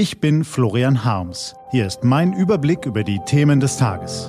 Ich 0.00 0.18
bin 0.18 0.44
Florian 0.44 1.04
Harms. 1.04 1.54
Hier 1.72 1.86
ist 1.86 2.04
mein 2.04 2.32
Überblick 2.32 2.86
über 2.86 3.04
die 3.04 3.20
Themen 3.26 3.60
des 3.60 3.76
Tages. 3.76 4.28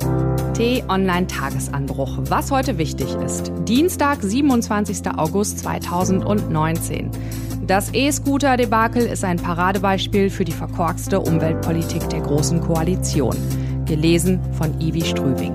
T-Online-Tagesanbruch. 0.53 2.17
Was 2.23 2.51
heute 2.51 2.77
wichtig 2.77 3.07
ist. 3.25 3.53
Dienstag, 3.59 4.21
27. 4.21 5.07
August 5.15 5.59
2019. 5.59 7.09
Das 7.65 7.93
E-Scooter-Debakel 7.93 9.05
ist 9.05 9.23
ein 9.23 9.37
Paradebeispiel 9.37 10.29
für 10.29 10.43
die 10.43 10.51
verkorkste 10.51 11.21
Umweltpolitik 11.21 12.09
der 12.09 12.19
Großen 12.19 12.59
Koalition. 12.59 13.37
Gelesen 13.85 14.41
von 14.51 14.77
Ivi 14.81 15.05
Strübing. 15.05 15.53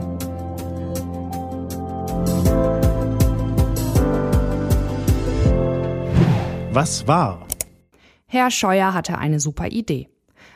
Was 6.72 7.06
war? 7.06 7.46
Herr 8.36 8.50
Scheuer 8.50 8.92
hatte 8.92 9.16
eine 9.16 9.40
super 9.40 9.68
Idee. 9.68 10.10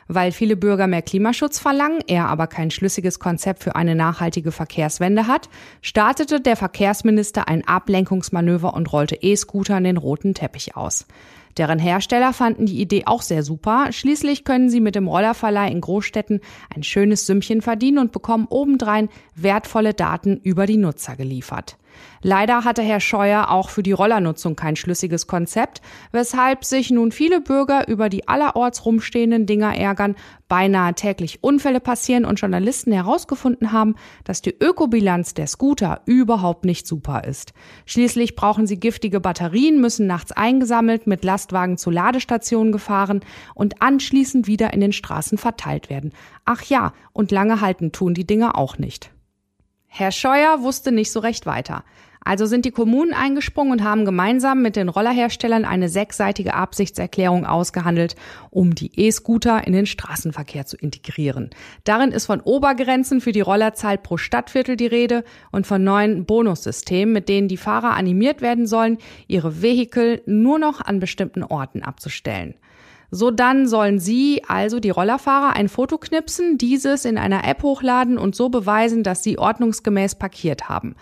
Weil 0.07 0.31
viele 0.31 0.55
Bürger 0.55 0.85
mehr 0.85 1.01
Klimaschutz 1.01 1.57
verlangen, 1.57 2.03
er 2.05 2.27
aber 2.27 2.45
kein 2.45 2.69
schlüssiges 2.69 3.17
Konzept 3.17 3.63
für 3.63 3.75
eine 3.75 3.95
nachhaltige 3.95 4.51
Verkehrswende 4.51 5.25
hat, 5.25 5.49
startete 5.81 6.39
der 6.39 6.55
Verkehrsminister 6.55 7.47
ein 7.47 7.67
Ablenkungsmanöver 7.67 8.75
und 8.75 8.93
rollte 8.93 9.15
E-Scootern 9.15 9.83
den 9.83 9.97
roten 9.97 10.35
Teppich 10.35 10.75
aus. 10.75 11.07
Deren 11.57 11.79
Hersteller 11.79 12.33
fanden 12.33 12.65
die 12.65 12.81
Idee 12.81 13.03
auch 13.05 13.21
sehr 13.21 13.43
super. 13.43 13.87
Schließlich 13.91 14.43
können 14.43 14.69
sie 14.69 14.79
mit 14.79 14.95
dem 14.95 15.07
Rollerverleih 15.07 15.69
in 15.69 15.81
Großstädten 15.81 16.41
ein 16.73 16.83
schönes 16.83 17.25
Sümmchen 17.25 17.61
verdienen 17.61 17.99
und 17.99 18.11
bekommen 18.11 18.47
obendrein 18.49 19.09
wertvolle 19.35 19.93
Daten 19.93 20.37
über 20.43 20.65
die 20.65 20.77
Nutzer 20.77 21.15
geliefert. 21.15 21.77
Leider 22.21 22.63
hatte 22.63 22.81
Herr 22.81 22.99
Scheuer 22.99 23.49
auch 23.49 23.69
für 23.69 23.83
die 23.83 23.91
Rollernutzung 23.91 24.55
kein 24.55 24.75
schlüssiges 24.75 25.27
Konzept, 25.27 25.81
weshalb 26.11 26.65
sich 26.65 26.91
nun 26.91 27.11
viele 27.11 27.41
Bürger 27.41 27.87
über 27.87 28.09
die 28.09 28.27
allerorts 28.27 28.85
rumstehenden 28.85 29.45
Dinger 29.45 29.75
ärgern, 29.75 30.15
beinahe 30.47 30.93
täglich 30.93 31.43
Unfälle 31.43 31.79
passieren 31.79 32.25
und 32.25 32.39
Journalisten 32.39 32.91
herausgefunden 32.91 33.71
haben, 33.71 33.95
dass 34.23 34.41
die 34.41 34.55
Ökobilanz 34.59 35.33
der 35.33 35.47
Scooter 35.47 36.01
überhaupt 36.05 36.65
nicht 36.65 36.85
super 36.85 37.23
ist. 37.23 37.53
Schließlich 37.85 38.35
brauchen 38.35 38.67
sie 38.67 38.79
giftige 38.79 39.19
Batterien, 39.19 39.81
müssen 39.81 40.07
nachts 40.07 40.31
eingesammelt, 40.31 41.07
mit 41.07 41.23
Lastwagen 41.41 41.77
zu 41.77 41.89
Ladestationen 41.89 42.71
gefahren 42.71 43.21
und 43.55 43.81
anschließend 43.81 44.45
wieder 44.45 44.73
in 44.73 44.79
den 44.79 44.93
Straßen 44.93 45.37
verteilt 45.37 45.89
werden. 45.89 46.13
Ach 46.45 46.61
ja, 46.63 46.93
und 47.13 47.31
lange 47.31 47.61
halten 47.61 47.91
tun 47.91 48.13
die 48.13 48.27
Dinger 48.27 48.57
auch 48.57 48.77
nicht. 48.77 49.11
Herr 49.87 50.11
Scheuer 50.11 50.61
wusste 50.61 50.91
nicht 50.91 51.11
so 51.11 51.19
recht 51.19 51.45
weiter. 51.45 51.83
Also 52.23 52.45
sind 52.45 52.65
die 52.65 52.71
Kommunen 52.71 53.13
eingesprungen 53.13 53.73
und 53.73 53.83
haben 53.83 54.05
gemeinsam 54.05 54.61
mit 54.61 54.75
den 54.75 54.89
Rollerherstellern 54.89 55.65
eine 55.65 55.89
sechsseitige 55.89 56.53
Absichtserklärung 56.53 57.45
ausgehandelt, 57.45 58.15
um 58.51 58.75
die 58.75 58.91
E-Scooter 58.95 59.65
in 59.65 59.73
den 59.73 59.87
Straßenverkehr 59.87 60.67
zu 60.67 60.77
integrieren. 60.77 61.49
Darin 61.83 62.11
ist 62.11 62.27
von 62.27 62.39
Obergrenzen 62.39 63.21
für 63.21 63.31
die 63.31 63.41
Rollerzahl 63.41 63.97
pro 63.97 64.17
Stadtviertel 64.17 64.75
die 64.75 64.87
Rede 64.87 65.23
und 65.51 65.65
von 65.65 65.83
neuen 65.83 66.25
Bonussystemen, 66.25 67.11
mit 67.11 67.27
denen 67.27 67.47
die 67.47 67.57
Fahrer 67.57 67.95
animiert 67.95 68.41
werden 68.41 68.67
sollen, 68.67 68.99
ihre 69.27 69.63
Vehikel 69.63 70.21
nur 70.27 70.59
noch 70.59 70.79
an 70.79 70.99
bestimmten 70.99 71.43
Orten 71.43 71.81
abzustellen. 71.81 72.53
So 73.13 73.29
dann 73.29 73.67
sollen 73.67 73.99
Sie, 73.99 74.41
also 74.47 74.79
die 74.79 74.89
Rollerfahrer, 74.89 75.53
ein 75.53 75.67
Foto 75.67 75.97
knipsen, 75.97 76.57
dieses 76.57 77.03
in 77.03 77.17
einer 77.17 77.45
App 77.45 77.61
hochladen 77.61 78.17
und 78.17 78.35
so 78.35 78.47
beweisen, 78.47 79.03
dass 79.03 79.21
Sie 79.21 79.37
ordnungsgemäß 79.37 80.15
parkiert 80.15 80.69
haben. 80.69 80.95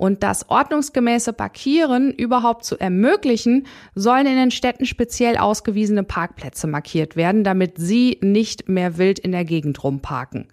Und 0.00 0.22
das 0.22 0.48
ordnungsgemäße 0.48 1.34
Parkieren 1.34 2.10
überhaupt 2.10 2.64
zu 2.64 2.80
ermöglichen, 2.80 3.66
sollen 3.94 4.26
in 4.26 4.36
den 4.36 4.50
Städten 4.50 4.86
speziell 4.86 5.36
ausgewiesene 5.36 6.04
Parkplätze 6.04 6.66
markiert 6.66 7.16
werden, 7.16 7.44
damit 7.44 7.76
Sie 7.76 8.16
nicht 8.22 8.66
mehr 8.66 8.96
wild 8.96 9.18
in 9.18 9.32
der 9.32 9.44
Gegend 9.44 9.84
rumparken. 9.84 10.48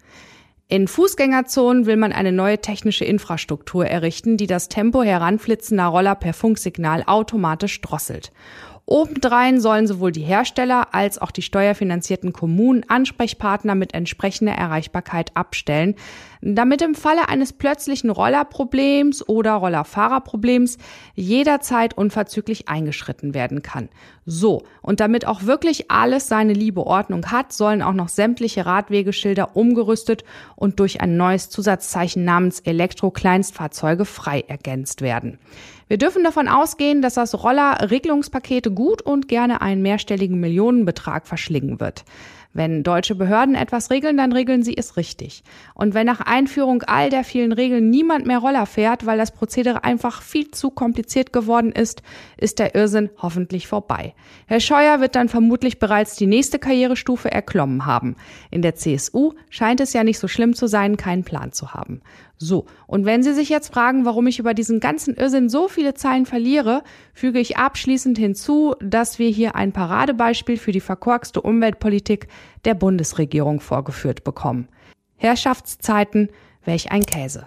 In 0.68 0.86
Fußgängerzonen 0.86 1.86
will 1.86 1.96
man 1.96 2.12
eine 2.12 2.30
neue 2.30 2.60
technische 2.60 3.06
Infrastruktur 3.06 3.86
errichten, 3.86 4.36
die 4.36 4.46
das 4.46 4.68
Tempo 4.68 5.02
heranflitzender 5.02 5.86
Roller 5.86 6.14
per 6.14 6.34
Funksignal 6.34 7.04
automatisch 7.06 7.80
drosselt. 7.80 8.32
Obendrein 8.90 9.60
sollen 9.60 9.86
sowohl 9.86 10.12
die 10.12 10.22
Hersteller 10.22 10.94
als 10.94 11.18
auch 11.18 11.30
die 11.30 11.42
steuerfinanzierten 11.42 12.32
Kommunen 12.32 12.88
Ansprechpartner 12.88 13.74
mit 13.74 13.92
entsprechender 13.92 14.54
Erreichbarkeit 14.54 15.36
abstellen, 15.36 15.94
damit 16.40 16.80
im 16.80 16.94
Falle 16.94 17.28
eines 17.28 17.52
plötzlichen 17.52 18.08
Rollerproblems 18.08 19.28
oder 19.28 19.52
Rollerfahrerproblems 19.54 20.78
jederzeit 21.14 21.98
unverzüglich 21.98 22.70
eingeschritten 22.70 23.34
werden 23.34 23.60
kann. 23.60 23.90
So, 24.24 24.62
und 24.80 25.00
damit 25.00 25.26
auch 25.26 25.42
wirklich 25.42 25.90
alles 25.90 26.28
seine 26.28 26.54
liebe 26.54 26.86
Ordnung 26.86 27.26
hat, 27.30 27.52
sollen 27.52 27.82
auch 27.82 27.92
noch 27.92 28.08
sämtliche 28.08 28.64
Radwegeschilder 28.64 29.54
umgerüstet 29.54 30.24
und 30.56 30.80
durch 30.80 31.02
ein 31.02 31.18
neues 31.18 31.50
Zusatzzeichen 31.50 32.24
namens 32.24 32.60
Elektro-Kleinstfahrzeuge 32.60 34.06
frei 34.06 34.44
ergänzt 34.48 35.02
werden. 35.02 35.38
Wir 35.88 35.96
dürfen 35.96 36.22
davon 36.22 36.48
ausgehen, 36.48 37.00
dass 37.00 37.14
das 37.14 37.42
Roller-Regelungspaket 37.42 38.74
gut 38.74 39.00
und 39.00 39.26
gerne 39.26 39.62
einen 39.62 39.80
mehrstelligen 39.80 40.38
Millionenbetrag 40.38 41.26
verschlingen 41.26 41.80
wird. 41.80 42.04
Wenn 42.58 42.82
deutsche 42.82 43.14
Behörden 43.14 43.54
etwas 43.54 43.88
regeln, 43.88 44.16
dann 44.16 44.32
regeln 44.32 44.64
sie 44.64 44.76
es 44.76 44.96
richtig. 44.96 45.44
Und 45.74 45.94
wenn 45.94 46.06
nach 46.06 46.20
Einführung 46.20 46.82
all 46.82 47.08
der 47.08 47.22
vielen 47.22 47.52
Regeln 47.52 47.88
niemand 47.88 48.26
mehr 48.26 48.40
Roller 48.40 48.66
fährt, 48.66 49.06
weil 49.06 49.16
das 49.16 49.30
Prozedere 49.30 49.84
einfach 49.84 50.22
viel 50.22 50.50
zu 50.50 50.70
kompliziert 50.70 51.32
geworden 51.32 51.70
ist, 51.70 52.02
ist 52.36 52.58
der 52.58 52.74
Irrsinn 52.74 53.10
hoffentlich 53.22 53.68
vorbei. 53.68 54.12
Herr 54.48 54.58
Scheuer 54.58 55.00
wird 55.00 55.14
dann 55.14 55.28
vermutlich 55.28 55.78
bereits 55.78 56.16
die 56.16 56.26
nächste 56.26 56.58
Karrierestufe 56.58 57.30
erklommen 57.30 57.86
haben. 57.86 58.16
In 58.50 58.62
der 58.62 58.74
CSU 58.74 59.34
scheint 59.50 59.78
es 59.78 59.92
ja 59.92 60.02
nicht 60.02 60.18
so 60.18 60.26
schlimm 60.26 60.54
zu 60.54 60.66
sein, 60.66 60.96
keinen 60.96 61.22
Plan 61.22 61.52
zu 61.52 61.74
haben. 61.74 62.02
So, 62.40 62.66
und 62.86 63.04
wenn 63.04 63.24
Sie 63.24 63.34
sich 63.34 63.48
jetzt 63.48 63.74
fragen, 63.74 64.04
warum 64.04 64.28
ich 64.28 64.38
über 64.38 64.54
diesen 64.54 64.78
ganzen 64.78 65.14
Irrsinn 65.14 65.48
so 65.48 65.66
viele 65.66 65.94
Zeilen 65.94 66.24
verliere, 66.24 66.84
füge 67.12 67.40
ich 67.40 67.56
abschließend 67.56 68.16
hinzu, 68.16 68.76
dass 68.80 69.18
wir 69.18 69.28
hier 69.28 69.56
ein 69.56 69.72
Paradebeispiel 69.72 70.56
für 70.56 70.70
die 70.70 70.80
verkorkste 70.80 71.40
Umweltpolitik 71.40 72.28
der 72.64 72.74
Bundesregierung 72.74 73.60
vorgeführt 73.60 74.24
bekommen. 74.24 74.68
Herrschaftszeiten, 75.16 76.28
welch 76.64 76.92
ein 76.92 77.04
Käse. 77.04 77.46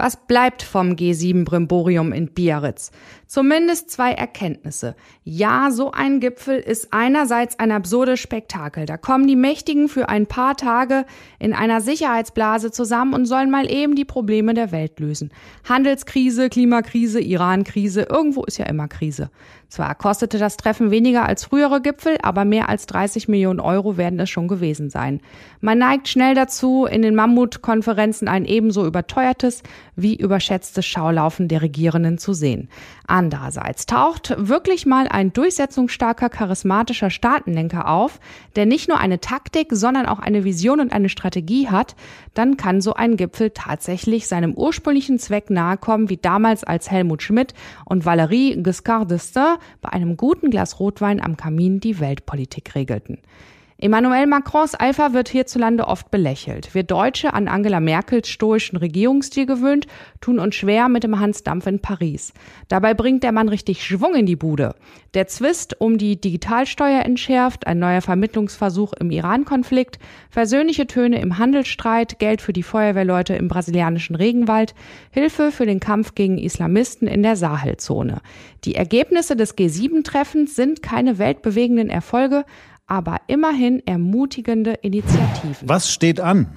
Was 0.00 0.16
bleibt 0.16 0.62
vom 0.62 0.92
G7-Brimborium 0.92 2.12
in 2.12 2.28
Biarritz? 2.28 2.92
Zumindest 3.26 3.90
zwei 3.90 4.12
Erkenntnisse. 4.12 4.94
Ja, 5.24 5.72
so 5.72 5.90
ein 5.90 6.20
Gipfel 6.20 6.60
ist 6.60 6.92
einerseits 6.92 7.58
ein 7.58 7.72
absurdes 7.72 8.20
Spektakel. 8.20 8.86
Da 8.86 8.96
kommen 8.96 9.26
die 9.26 9.34
Mächtigen 9.34 9.88
für 9.88 10.08
ein 10.08 10.28
paar 10.28 10.56
Tage 10.56 11.04
in 11.40 11.52
einer 11.52 11.80
Sicherheitsblase 11.80 12.70
zusammen 12.70 13.12
und 13.12 13.26
sollen 13.26 13.50
mal 13.50 13.68
eben 13.68 13.96
die 13.96 14.04
Probleme 14.04 14.54
der 14.54 14.70
Welt 14.70 15.00
lösen. 15.00 15.32
Handelskrise, 15.68 16.48
Klimakrise, 16.48 17.20
Iran-Krise, 17.20 18.02
irgendwo 18.02 18.44
ist 18.44 18.58
ja 18.58 18.66
immer 18.66 18.86
Krise. 18.86 19.30
Zwar 19.68 19.94
kostete 19.96 20.38
das 20.38 20.56
Treffen 20.56 20.90
weniger 20.90 21.26
als 21.26 21.44
frühere 21.44 21.82
Gipfel, 21.82 22.16
aber 22.22 22.46
mehr 22.46 22.70
als 22.70 22.86
30 22.86 23.28
Millionen 23.28 23.60
Euro 23.60 23.98
werden 23.98 24.18
es 24.20 24.30
schon 24.30 24.48
gewesen 24.48 24.88
sein. 24.88 25.20
Man 25.60 25.76
neigt 25.76 26.08
schnell 26.08 26.34
dazu, 26.34 26.86
in 26.86 27.02
den 27.02 27.14
Mammutkonferenzen 27.14 28.28
ein 28.28 28.46
ebenso 28.46 28.86
überteuertes 28.86 29.62
wie 29.98 30.16
überschätztes 30.16 30.86
Schaulaufen 30.86 31.48
der 31.48 31.60
Regierenden 31.60 32.18
zu 32.18 32.32
sehen. 32.32 32.68
Andererseits 33.06 33.86
taucht 33.86 34.34
wirklich 34.38 34.86
mal 34.86 35.08
ein 35.08 35.32
durchsetzungsstarker, 35.32 36.28
charismatischer 36.28 37.10
Staatenlenker 37.10 37.88
auf, 37.88 38.20
der 38.56 38.64
nicht 38.64 38.88
nur 38.88 38.98
eine 38.98 39.20
Taktik, 39.20 39.68
sondern 39.72 40.06
auch 40.06 40.20
eine 40.20 40.44
Vision 40.44 40.80
und 40.80 40.92
eine 40.92 41.08
Strategie 41.08 41.68
hat, 41.68 41.96
dann 42.34 42.56
kann 42.56 42.80
so 42.80 42.94
ein 42.94 43.16
Gipfel 43.16 43.50
tatsächlich 43.50 44.28
seinem 44.28 44.54
ursprünglichen 44.54 45.18
Zweck 45.18 45.50
nahekommen, 45.50 46.08
wie 46.08 46.16
damals 46.16 46.64
als 46.64 46.90
Helmut 46.90 47.22
Schmidt 47.22 47.54
und 47.84 48.04
Valérie 48.04 48.62
Giscard 48.62 49.10
d'Estaing 49.10 49.58
bei 49.80 49.90
einem 49.90 50.16
guten 50.16 50.50
Glas 50.50 50.78
Rotwein 50.78 51.20
am 51.20 51.36
Kamin 51.36 51.80
die 51.80 51.98
Weltpolitik 51.98 52.74
regelten. 52.74 53.18
Emmanuel 53.80 54.26
Macrons 54.26 54.74
Alpha 54.74 55.12
wird 55.12 55.28
hierzulande 55.28 55.86
oft 55.86 56.10
belächelt. 56.10 56.74
Wir 56.74 56.82
Deutsche, 56.82 57.32
an 57.32 57.46
Angela 57.46 57.78
Merkels 57.78 58.28
stoischen 58.28 58.76
Regierungsstil 58.76 59.46
gewöhnt, 59.46 59.86
tun 60.20 60.40
uns 60.40 60.56
schwer 60.56 60.88
mit 60.88 61.04
dem 61.04 61.20
Hansdampf 61.20 61.68
in 61.68 61.78
Paris. 61.78 62.32
Dabei 62.66 62.94
bringt 62.94 63.22
der 63.22 63.30
Mann 63.30 63.48
richtig 63.48 63.84
Schwung 63.84 64.16
in 64.16 64.26
die 64.26 64.34
Bude. 64.34 64.74
Der 65.14 65.28
Zwist 65.28 65.80
um 65.80 65.96
die 65.96 66.20
Digitalsteuer 66.20 67.04
entschärft, 67.04 67.68
ein 67.68 67.78
neuer 67.78 68.00
Vermittlungsversuch 68.00 68.94
im 68.94 69.12
Iran-Konflikt, 69.12 70.00
versöhnliche 70.28 70.88
Töne 70.88 71.20
im 71.20 71.38
Handelsstreit, 71.38 72.18
Geld 72.18 72.42
für 72.42 72.52
die 72.52 72.64
Feuerwehrleute 72.64 73.36
im 73.36 73.46
brasilianischen 73.46 74.16
Regenwald, 74.16 74.74
Hilfe 75.12 75.52
für 75.52 75.66
den 75.66 75.78
Kampf 75.78 76.16
gegen 76.16 76.38
Islamisten 76.38 77.06
in 77.06 77.22
der 77.22 77.36
Sahelzone. 77.36 78.22
Die 78.64 78.74
Ergebnisse 78.74 79.36
des 79.36 79.56
G7-Treffens 79.56 80.56
sind 80.56 80.82
keine 80.82 81.18
weltbewegenden 81.18 81.90
Erfolge, 81.90 82.44
aber 82.88 83.18
immerhin 83.28 83.86
ermutigende 83.86 84.72
Initiativen. 84.72 85.68
Was 85.68 85.92
steht 85.92 86.18
an? 86.18 86.48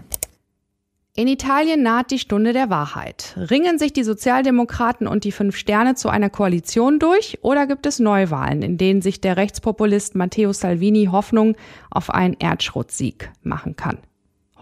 In 1.14 1.28
Italien 1.28 1.84
naht 1.84 2.10
die 2.10 2.20
Stunde 2.20 2.54
der 2.54 2.70
Wahrheit. 2.70 3.36
Ringen 3.36 3.78
sich 3.78 3.92
die 3.92 4.06
Sozialdemokraten 4.06 5.08
und 5.08 5.26
die 5.26 5.34
Fünf 5.34 5.58
Sterne 5.58 5.96
zu 5.96 6.08
einer 6.08 6.30
Koalition 6.30 7.00
durch 7.00 7.40
oder 7.42 7.68
gibt 7.68 7.86
es 7.86 8.00
Neuwahlen, 8.00 8.62
in 8.62 8.78
denen 8.78 9.02
sich 9.02 9.20
der 9.20 9.36
Rechtspopulist 9.36 10.16
Matteo 10.16 10.54
Salvini 10.54 11.10
Hoffnung 11.12 11.58
auf 11.90 12.10
einen 12.12 12.38
Erdschrottsieg 12.40 13.30
machen 13.44 13.76
kann? 13.76 13.98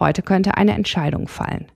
Heute 0.00 0.22
könnte 0.22 0.56
eine 0.56 0.74
Entscheidung 0.74 1.28
fallen. 1.28 1.66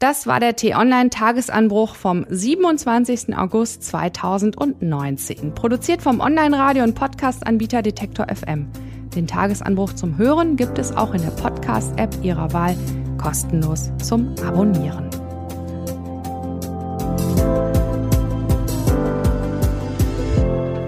Das 0.00 0.26
war 0.26 0.38
der 0.38 0.54
T-Online-Tagesanbruch 0.54 1.94
vom 1.94 2.26
27. 2.28 3.36
August 3.36 3.82
2019, 3.84 5.54
produziert 5.54 6.02
vom 6.02 6.20
Online-Radio- 6.20 6.84
und 6.84 6.94
Podcast-Anbieter 6.94 7.82
Detektor 7.82 8.26
FM. 8.28 8.68
Den 9.18 9.26
Tagesanbruch 9.26 9.94
zum 9.94 10.16
Hören 10.16 10.54
gibt 10.54 10.78
es 10.78 10.96
auch 10.96 11.12
in 11.12 11.20
der 11.20 11.32
Podcast-App 11.32 12.22
Ihrer 12.22 12.52
Wahl 12.52 12.76
kostenlos 13.20 13.90
zum 14.00 14.32
Abonnieren. 14.46 15.10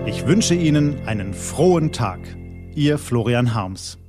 Ich 0.06 0.28
wünsche 0.28 0.54
Ihnen 0.54 1.08
einen 1.08 1.34
frohen 1.34 1.90
Tag. 1.90 2.20
Ihr 2.76 2.98
Florian 2.98 3.52
Harms. 3.52 3.99